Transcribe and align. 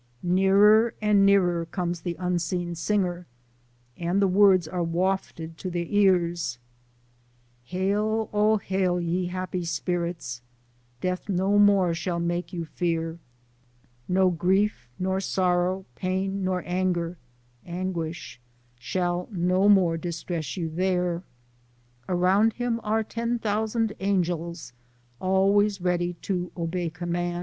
Nearer 0.23 0.95
and 0.99 1.27
nearer 1.27 1.67
comes 1.67 2.01
the 2.01 2.15
unseen 2.17 2.73
singer, 2.73 3.27
and 3.95 4.19
the 4.19 4.27
words 4.27 4.67
are 4.67 4.81
wafted 4.83 5.59
to 5.59 5.69
their 5.69 5.85
ears: 5.87 6.57
Hail, 7.65 8.27
oh 8.33 8.57
hail 8.57 8.99
ye 8.99 9.27
happy 9.27 9.63
spirits, 9.63 10.41
Death 11.01 11.29
no 11.29 11.59
more 11.59 11.93
shall 11.93 12.19
make 12.19 12.51
you 12.51 12.65
fear, 12.65 13.19
No 14.07 14.31
grief 14.31 14.89
nor 14.97 15.19
sorrow, 15.19 15.85
pain 15.93 16.43
nor 16.43 16.63
anger 16.65 17.19
(anguish) 17.63 18.41
Shall 18.79 19.29
no 19.31 19.69
more 19.69 19.97
distress 19.97 20.57
you 20.57 20.67
there. 20.67 21.21
Around 22.09 22.53
him 22.53 22.79
are 22.83 23.03
ten 23.03 23.37
thousan' 23.37 23.91
angels, 23.99 24.73
Always 25.19 25.79
ready 25.79 26.13
to 26.23 26.51
'bey 26.71 26.89
comman'. 26.89 27.39